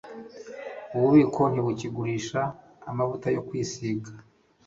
[0.95, 2.41] Ububiko ntibukigurisha
[2.89, 4.09] amavuta yo kwisiga